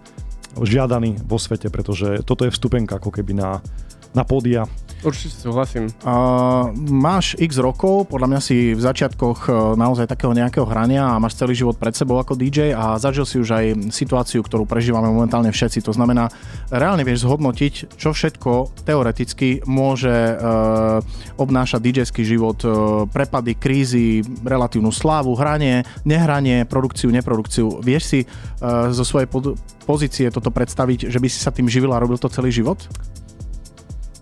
žiadaný 0.60 1.22
vo 1.24 1.40
svete, 1.40 1.72
pretože 1.72 2.26
toto 2.28 2.44
je 2.44 2.52
vstupenka 2.52 3.00
ako 3.00 3.12
keby 3.14 3.38
na, 3.38 3.64
na 4.12 4.24
pódia 4.28 4.68
Určite 5.02 5.34
súhlasím. 5.34 5.90
Uh, 6.06 6.70
máš 6.78 7.34
x 7.42 7.58
rokov, 7.58 8.06
podľa 8.14 8.28
mňa 8.30 8.42
si 8.42 8.78
v 8.78 8.82
začiatkoch 8.82 9.50
uh, 9.50 9.54
naozaj 9.74 10.06
takého 10.06 10.30
nejakého 10.30 10.62
hrania 10.62 11.18
a 11.18 11.18
máš 11.18 11.42
celý 11.42 11.58
život 11.58 11.74
pred 11.74 11.98
sebou 11.98 12.22
ako 12.22 12.38
DJ 12.38 12.78
a 12.78 13.02
zažil 13.02 13.26
si 13.26 13.42
už 13.42 13.50
aj 13.50 13.66
situáciu, 13.90 14.46
ktorú 14.46 14.70
prežívame 14.70 15.10
momentálne 15.10 15.50
všetci. 15.50 15.82
To 15.90 15.94
znamená, 15.98 16.30
reálne 16.70 17.02
vieš 17.02 17.26
zhodnotiť, 17.26 17.98
čo 17.98 18.14
všetko 18.14 18.86
teoreticky 18.86 19.66
môže 19.66 20.14
uh, 20.14 21.02
obnášať 21.42 21.82
DJský 21.82 22.22
život, 22.22 22.62
uh, 22.62 23.10
prepady, 23.10 23.58
krízy, 23.58 24.22
relatívnu 24.46 24.94
slávu, 24.94 25.34
hranie, 25.34 25.82
nehranie, 26.06 26.70
produkciu, 26.70 27.10
neprodukciu. 27.10 27.82
Vieš 27.82 28.04
si 28.06 28.20
uh, 28.22 28.94
zo 28.94 29.02
svojej 29.02 29.26
pod- 29.26 29.58
pozície 29.92 30.32
toto 30.32 30.56
predstaviť, 30.56 31.12
že 31.12 31.20
by 31.20 31.28
si 31.28 31.44
sa 31.44 31.52
tým 31.52 31.68
živil 31.68 31.92
a 31.92 32.00
robil 32.00 32.16
to 32.16 32.32
celý 32.32 32.48
život? 32.48 32.80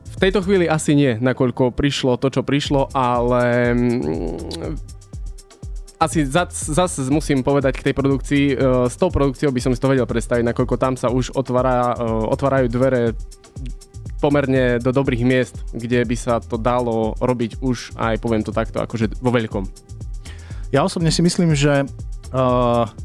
V 0.10 0.18
tejto 0.18 0.42
chvíli 0.42 0.66
asi 0.66 0.98
nie, 0.98 1.22
nakoľko 1.22 1.78
prišlo 1.78 2.18
to, 2.18 2.34
čo 2.34 2.42
prišlo, 2.42 2.90
ale 2.98 3.72
mm, 3.78 4.74
asi 6.02 6.26
zase 6.26 6.74
zas 6.74 6.98
musím 7.14 7.46
povedať 7.46 7.78
k 7.78 7.86
tej 7.92 7.94
produkcii, 7.94 8.46
e, 8.52 8.56
s 8.90 8.98
tou 8.98 9.14
produkciou 9.14 9.54
by 9.54 9.62
som 9.62 9.72
si 9.72 9.80
to 9.80 9.92
vedel 9.94 10.10
predstaviť, 10.10 10.42
nakoľko 10.42 10.76
tam 10.82 10.98
sa 10.98 11.14
už 11.14 11.38
otvára, 11.38 11.94
e, 11.94 12.04
otvárajú 12.34 12.66
dvere 12.68 13.14
pomerne 14.20 14.82
do 14.84 14.92
dobrých 14.92 15.24
miest, 15.24 15.56
kde 15.72 16.04
by 16.04 16.16
sa 16.18 16.44
to 16.44 16.60
dalo 16.60 17.16
robiť 17.22 17.64
už 17.64 17.96
aj, 17.96 18.20
poviem 18.20 18.44
to 18.44 18.52
takto, 18.52 18.84
akože 18.84 19.22
vo 19.24 19.32
veľkom. 19.32 19.64
Ja 20.76 20.84
osobne 20.84 21.12
si 21.12 21.24
myslím, 21.24 21.56
že 21.56 21.88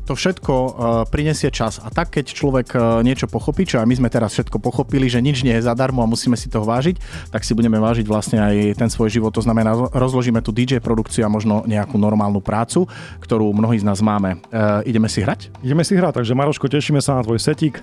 to 0.04 0.12
všetko 0.12 0.52
uh, 0.52 0.70
prinesie 1.08 1.48
čas. 1.48 1.80
A 1.80 1.88
tak, 1.88 2.12
keď 2.12 2.36
človek 2.36 2.68
uh, 2.76 3.00
niečo 3.00 3.24
pochopí, 3.24 3.64
čo 3.64 3.80
aj 3.80 3.88
my 3.88 3.96
sme 3.96 4.08
teraz 4.12 4.36
všetko 4.36 4.60
pochopili, 4.60 5.08
že 5.08 5.24
nič 5.24 5.40
nie 5.40 5.56
je 5.56 5.64
zadarmo 5.64 6.04
a 6.04 6.10
musíme 6.10 6.36
si 6.36 6.52
toho 6.52 6.68
vážiť, 6.68 7.00
tak 7.32 7.40
si 7.40 7.56
budeme 7.56 7.80
vážiť 7.80 8.04
vlastne 8.04 8.38
aj 8.40 8.76
ten 8.76 8.90
svoj 8.92 9.08
život. 9.08 9.32
To 9.32 9.40
znamená, 9.40 9.72
rozložíme 9.96 10.44
tu 10.44 10.52
DJ 10.52 10.84
produkciu 10.84 11.24
a 11.24 11.32
možno 11.32 11.64
nejakú 11.64 11.96
normálnu 11.96 12.44
prácu, 12.44 12.84
ktorú 13.24 13.50
mnohí 13.56 13.80
z 13.80 13.86
nás 13.88 14.04
máme. 14.04 14.38
Ideme 14.84 15.08
si 15.08 15.24
hrať? 15.24 15.50
Ideme 15.64 15.82
si 15.82 15.96
hrať, 15.96 16.20
takže 16.20 16.36
Maroško, 16.36 16.68
tešíme 16.68 17.00
sa 17.00 17.18
na 17.18 17.24
tvoj 17.24 17.40
setik. 17.40 17.80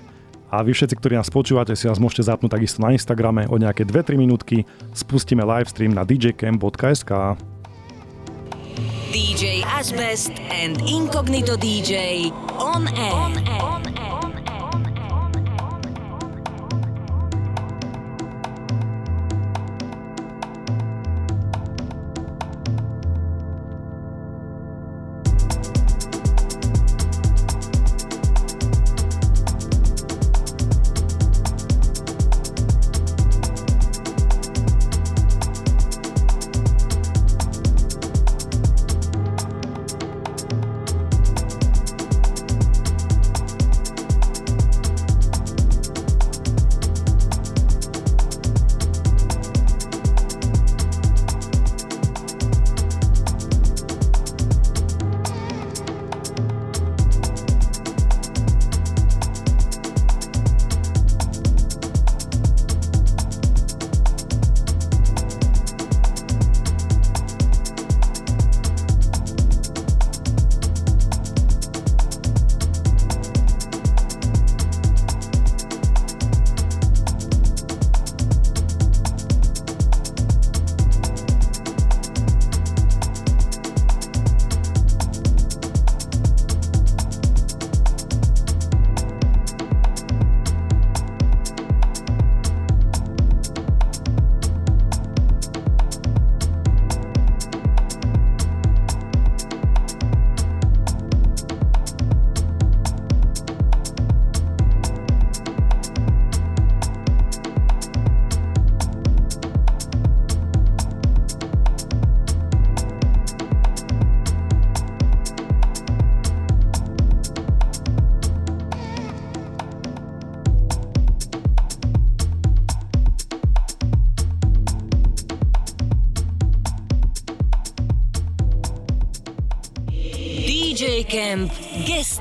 A 0.52 0.60
vy 0.60 0.76
všetci, 0.76 1.00
ktorí 1.00 1.16
nás 1.16 1.32
počúvate, 1.32 1.72
si 1.72 1.88
nás 1.88 1.96
môžete 1.96 2.28
zapnúť 2.28 2.60
takisto 2.60 2.84
na 2.84 2.92
Instagrame 2.92 3.48
o 3.48 3.56
nejaké 3.56 3.88
2-3 3.88 4.20
minútky. 4.20 4.68
Spustíme 4.92 5.40
livestream 5.48 5.96
na 5.96 6.04
djcam.sk. 6.04 7.40
DJ 9.12 9.62
Asbest 9.62 10.38
and 10.50 10.80
Incognito 10.82 11.56
DJ 11.56 12.32
on 12.58 12.88
air. 12.96 13.12
On 13.12 13.36
air. 13.46 13.62
On 13.62 13.86
air. 13.86 14.61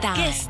style. 0.02 0.41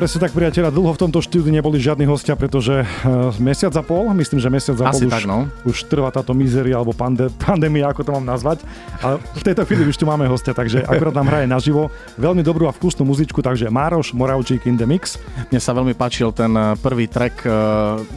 Presne 0.00 0.24
tak, 0.24 0.32
priateľa. 0.32 0.72
Dlho 0.72 0.96
v 0.96 1.00
tomto 1.04 1.20
štúdiu 1.20 1.52
neboli 1.52 1.76
žiadni 1.76 2.08
hostia, 2.08 2.32
pretože 2.32 2.72
uh, 2.72 3.28
mesiac 3.36 3.68
a 3.76 3.84
pol, 3.84 4.08
myslím, 4.16 4.40
že 4.40 4.48
mesiac 4.48 4.80
a 4.80 4.88
Asi 4.88 5.04
pol 5.04 5.12
tak, 5.12 5.20
už, 5.20 5.24
no. 5.28 5.38
už 5.68 5.76
trvá 5.92 6.08
táto 6.08 6.32
mizeria 6.32 6.80
alebo 6.80 6.96
pande, 6.96 7.28
pandémia, 7.44 7.92
ako 7.92 8.00
to 8.08 8.10
mám 8.16 8.24
nazvať. 8.24 8.64
Ale 9.04 9.20
v 9.20 9.42
tejto 9.44 9.68
chvíli 9.68 9.84
už 9.84 10.00
tu 10.00 10.08
máme 10.08 10.24
hostia, 10.24 10.56
takže 10.56 10.88
akurát 10.88 11.12
nám 11.12 11.28
hraje 11.28 11.44
naživo. 11.44 11.92
Veľmi 12.16 12.40
dobrú 12.40 12.64
a 12.64 12.72
vkusnú 12.72 13.04
muzičku, 13.04 13.44
takže 13.44 13.68
Mároš 13.68 14.16
Moravčík 14.16 14.64
in 14.64 14.80
the 14.80 14.88
mix. 14.88 15.20
Mne 15.52 15.60
sa 15.60 15.76
veľmi 15.76 15.92
páčil 15.92 16.32
ten 16.32 16.48
eh, 16.56 16.72
prvý 16.80 17.04
track. 17.04 17.44
eh, 17.44 17.52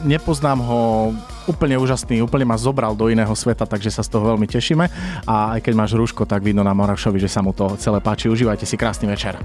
Nepoznám 0.08 0.64
ho, 0.64 1.12
úplne 1.44 1.76
úžasný, 1.76 2.24
úplne 2.24 2.48
ma 2.48 2.56
zobral 2.56 2.96
do 2.96 3.12
iného 3.12 3.32
sveta, 3.36 3.68
takže 3.68 3.92
sa 3.92 4.00
z 4.00 4.08
toho 4.08 4.32
veľmi 4.32 4.48
tešíme. 4.48 4.88
A 5.28 5.60
aj 5.60 5.68
keď 5.68 5.72
máš 5.76 5.92
rúško, 5.92 6.24
tak 6.24 6.40
vidno 6.40 6.64
na 6.64 6.72
Moravšovi, 6.72 7.20
že 7.20 7.28
sa 7.28 7.44
mu 7.44 7.52
to 7.52 7.76
celé 7.76 8.00
páči. 8.00 8.32
Užívajte 8.32 8.64
si 8.64 8.80
krásny 8.80 9.04
večer. 9.04 9.36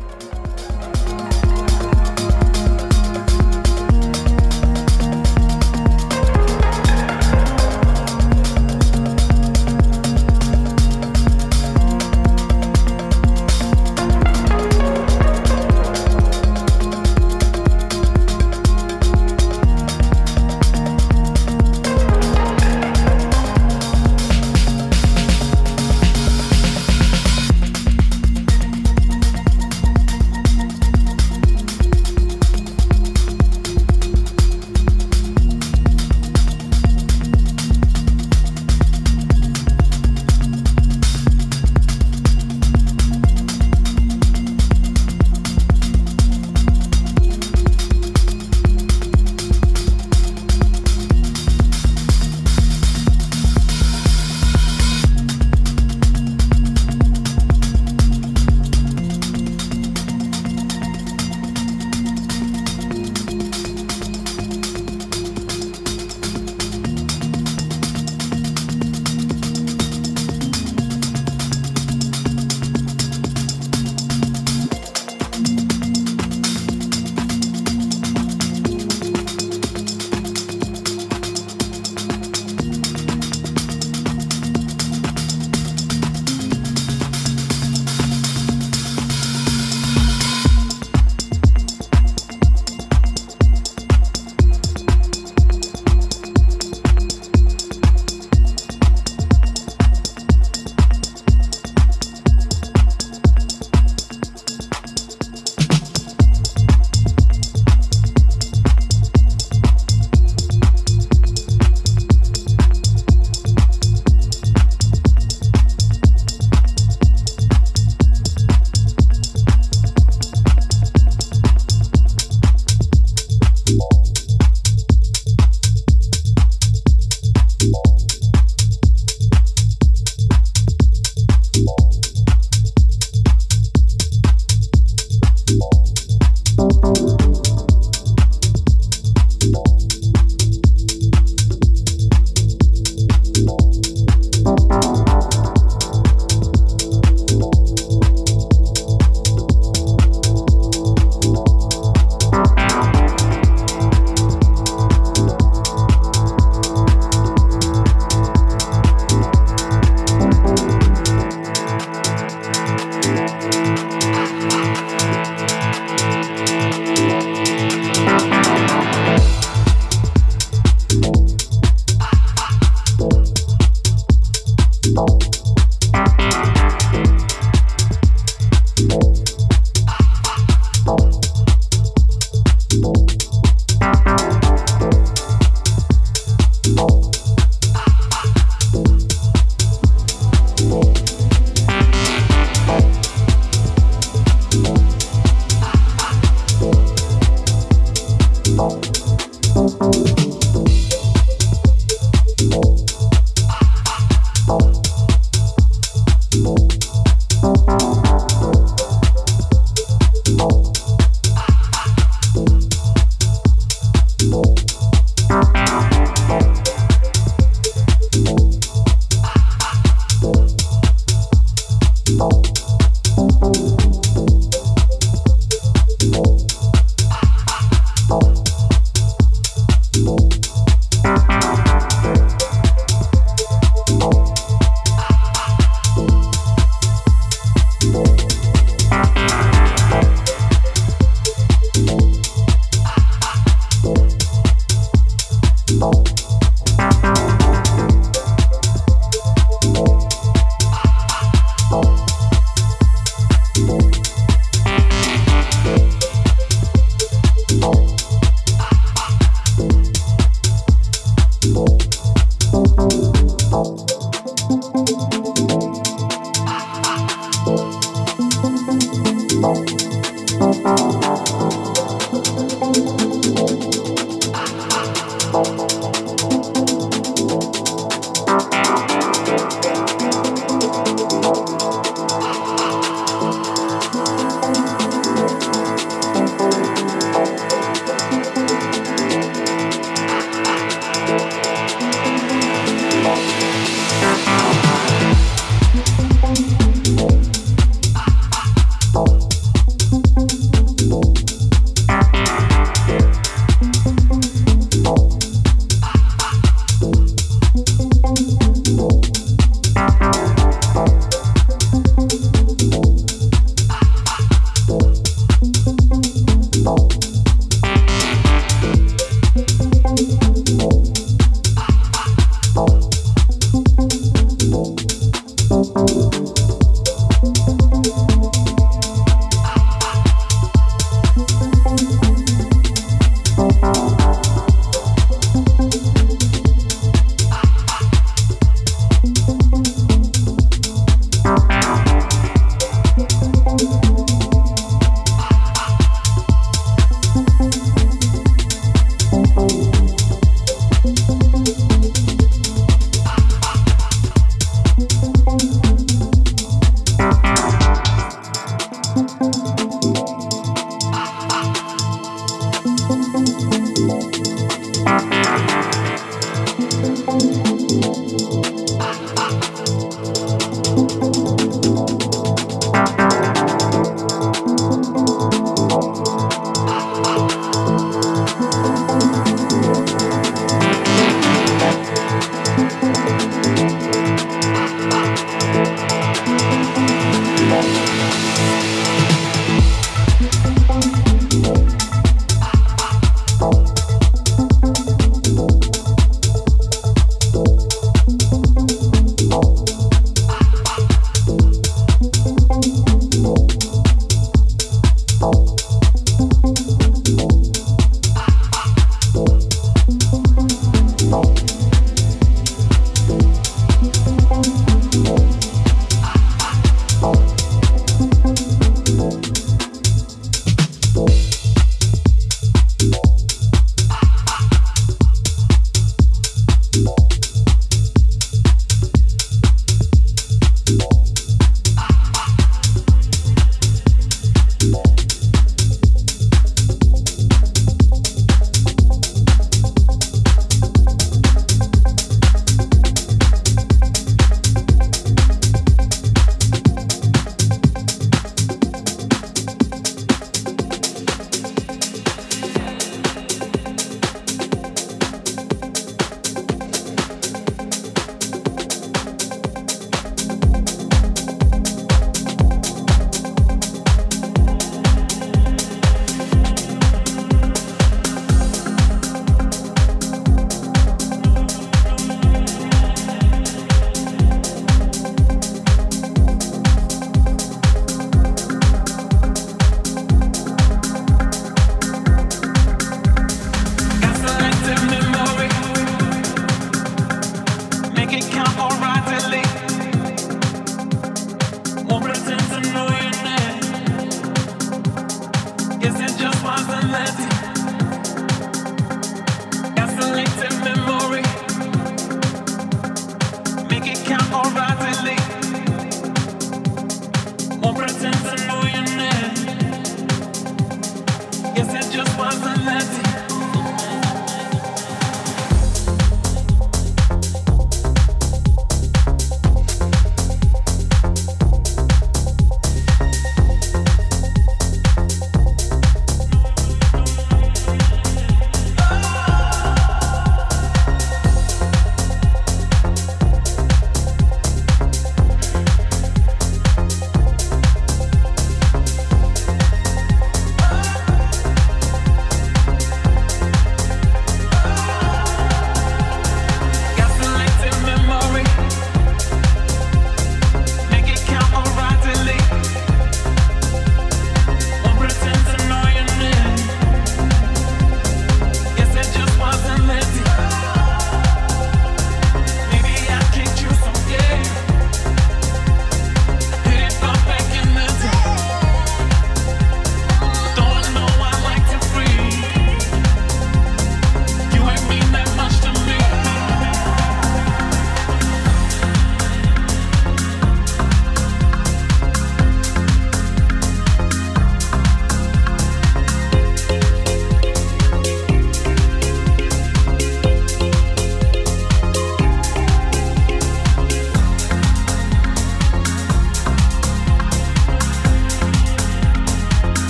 Make 503.70 503.88
it 503.88 504.06
count 504.06 504.30
more 504.32 504.52
rapidly. 504.54 505.19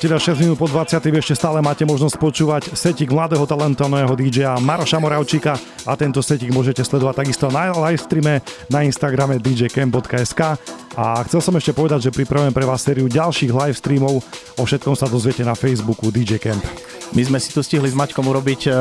Priatelia, 0.00 0.32
6 0.32 0.40
minút 0.40 0.56
po 0.56 0.64
20. 0.64 0.96
ešte 0.96 1.36
stále 1.36 1.60
máte 1.60 1.84
možnosť 1.84 2.16
počúvať 2.16 2.72
setik 2.72 3.12
mladého 3.12 3.44
talentovaného 3.44 4.08
DJ-a 4.16 4.56
Maroša 4.56 4.96
Moravčíka 4.96 5.60
a 5.84 5.92
tento 5.92 6.24
setik 6.24 6.56
môžete 6.56 6.80
sledovať 6.80 7.20
takisto 7.20 7.52
na 7.52 7.68
live 7.68 8.00
streame 8.00 8.40
na 8.72 8.80
Instagrame 8.80 9.36
djcamp.sk 9.36 10.56
a 10.96 11.04
chcel 11.28 11.40
som 11.44 11.52
ešte 11.52 11.76
povedať, 11.76 12.08
že 12.08 12.16
pripravujem 12.16 12.56
pre 12.56 12.64
vás 12.64 12.80
sériu 12.80 13.12
ďalších 13.12 13.52
live 13.52 13.76
streamov, 13.76 14.24
o 14.56 14.62
všetkom 14.64 14.96
sa 14.96 15.04
dozviete 15.04 15.44
na 15.44 15.52
Facebooku 15.52 16.08
DJ 16.08 16.40
Camp. 16.40 16.64
My 17.10 17.26
sme 17.26 17.42
si 17.42 17.50
tu 17.50 17.58
stihli 17.58 17.90
s 17.90 17.98
Maťkom 17.98 18.22
urobiť 18.22 18.70
uh, 18.70 18.74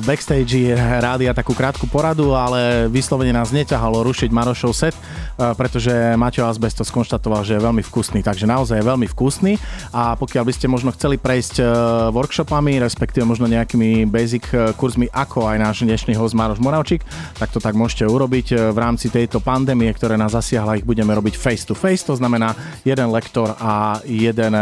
v 0.00 0.08
backstage 0.08 0.72
rádia 0.72 1.36
takú 1.36 1.52
krátku 1.52 1.84
poradu, 1.84 2.32
ale 2.32 2.88
vyslovene 2.88 3.28
nás 3.28 3.52
neťahalo 3.52 4.00
rušiť 4.08 4.32
Marošov 4.32 4.72
set, 4.72 4.96
uh, 4.96 5.52
pretože 5.52 5.92
Maťo 6.16 6.48
Asbesto 6.48 6.80
skonštatoval, 6.80 7.44
že 7.44 7.60
je 7.60 7.66
veľmi 7.68 7.84
vkusný, 7.84 8.24
takže 8.24 8.48
naozaj 8.48 8.80
je 8.80 8.88
veľmi 8.88 9.04
vkusný. 9.12 9.60
A 9.92 10.16
pokiaľ 10.16 10.48
by 10.48 10.52
ste 10.56 10.64
možno 10.64 10.96
chceli 10.96 11.20
prejsť 11.20 11.60
uh, 11.60 11.68
workshopami, 12.08 12.80
respektíve 12.80 13.28
možno 13.28 13.44
nejakými 13.44 14.08
basic 14.08 14.48
kurzmi, 14.80 15.12
ako 15.12 15.52
aj 15.52 15.56
náš 15.60 15.76
dnešný 15.84 16.16
host 16.16 16.32
Maroš 16.32 16.64
Moravčík, 16.64 17.04
tak 17.36 17.52
to 17.52 17.60
tak 17.60 17.76
môžete 17.76 18.08
urobiť 18.08 18.72
v 18.72 18.78
rámci 18.80 19.12
tejto 19.12 19.44
pandémie, 19.44 19.92
ktoré 19.92 20.16
nás 20.16 20.32
zasiahla, 20.32 20.80
ich 20.80 20.88
budeme 20.88 21.12
robiť 21.12 21.36
face 21.36 21.68
to 21.68 21.76
face, 21.76 22.00
to 22.00 22.16
znamená 22.16 22.56
jeden 22.88 23.12
lektor 23.12 23.52
a 23.60 24.00
jeden 24.08 24.56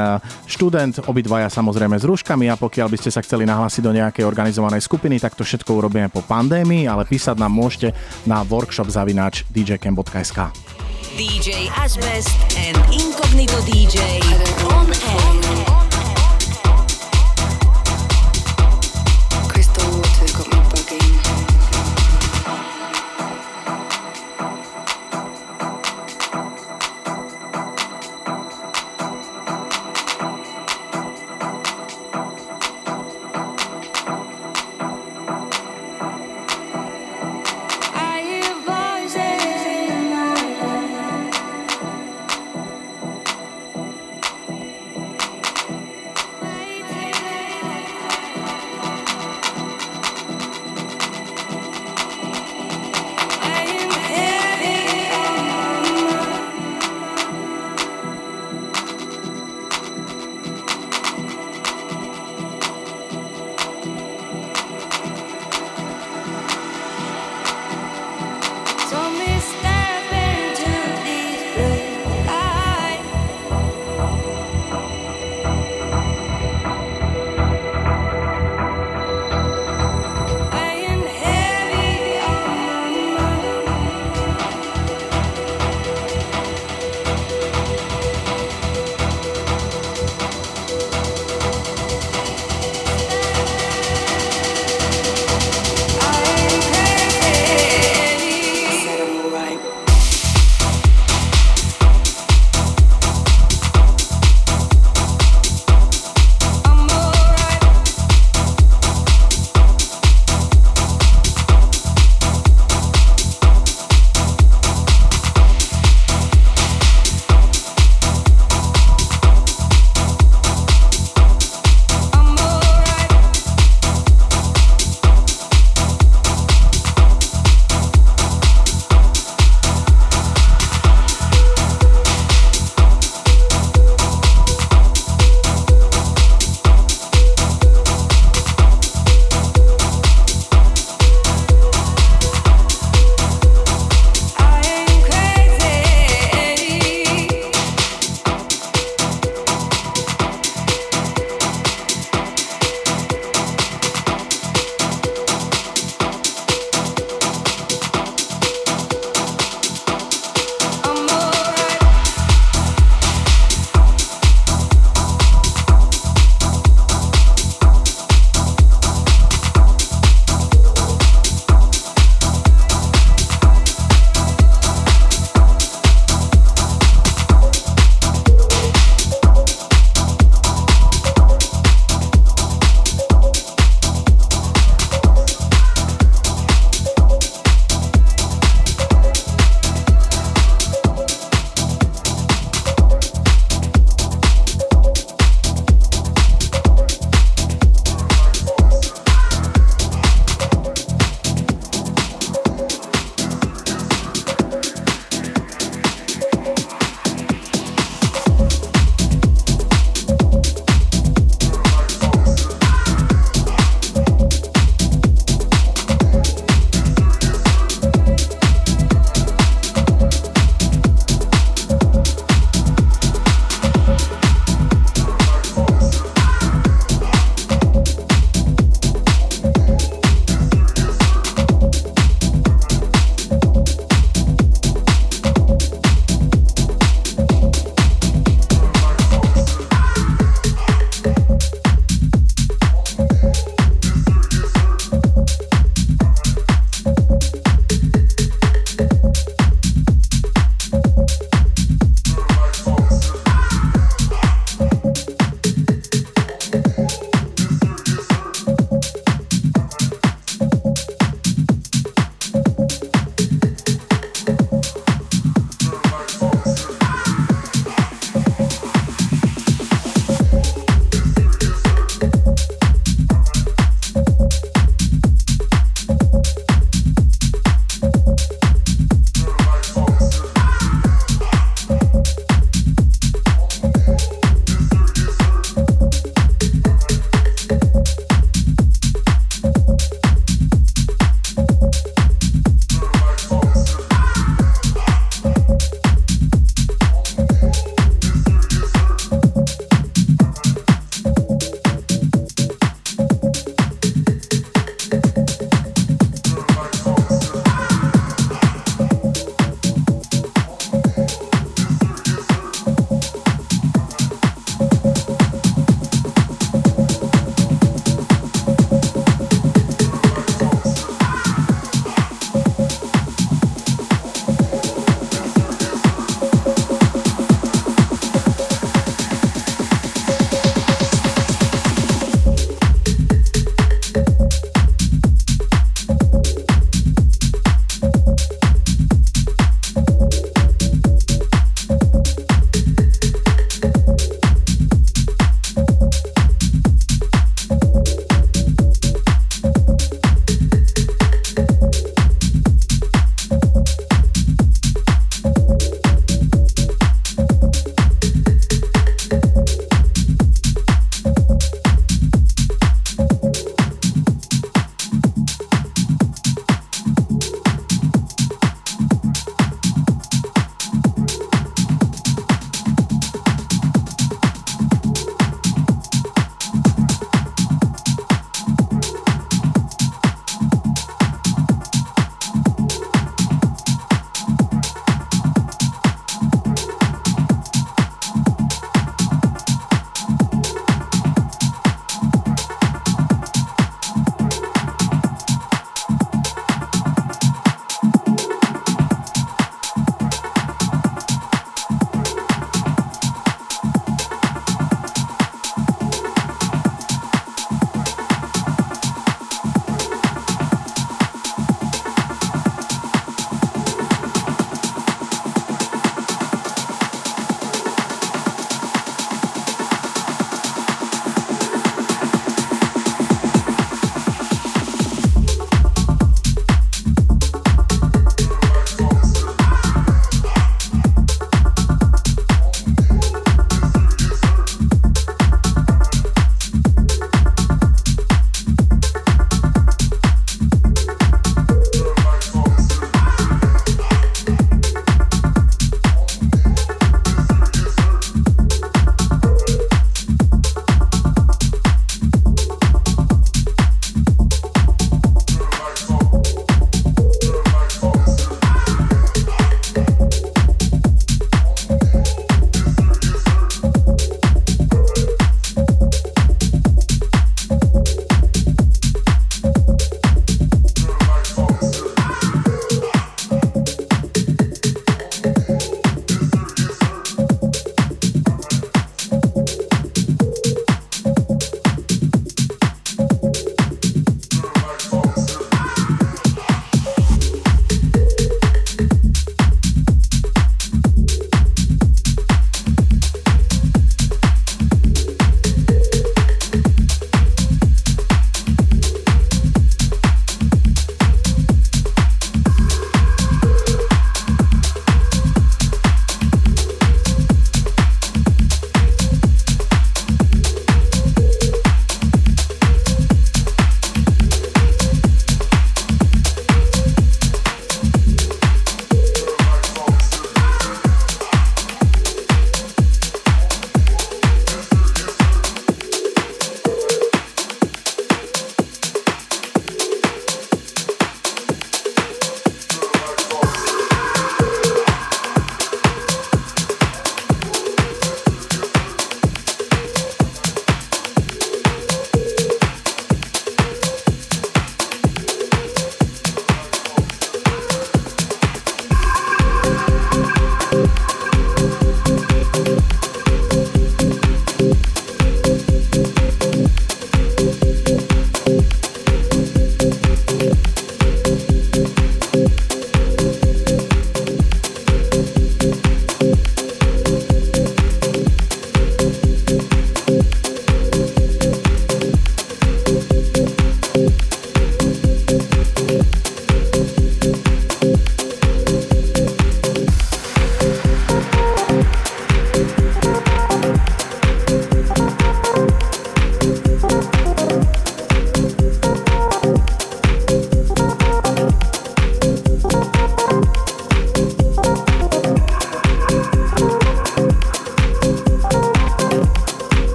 študent, 0.50 1.06
obidvaja 1.06 1.46
samozrejme 1.46 2.02
s 2.02 2.02
rúškami. 2.02 2.50
A 2.50 2.58
pokiaľ 2.58 2.88
by 2.90 2.95
by 2.96 3.04
ste 3.04 3.12
sa 3.12 3.20
chceli 3.20 3.44
nahlásiť 3.44 3.84
do 3.84 3.92
nejakej 3.92 4.24
organizovanej 4.24 4.80
skupiny, 4.80 5.20
tak 5.20 5.36
to 5.36 5.44
všetko 5.44 5.68
urobíme 5.68 6.08
po 6.08 6.24
pandémii, 6.24 6.88
ale 6.88 7.04
písať 7.04 7.36
nám 7.36 7.52
môžete 7.52 7.92
na 8.24 8.40
workshop 8.40 8.88
zavináč 8.88 9.44
djcam.sk. 9.52 10.48
DJ 11.20 11.68
Asbest 11.76 12.32
and 12.56 12.80
Incognito 12.88 13.60
DJ 13.68 14.00
on 14.72 14.88
air. 14.88 15.35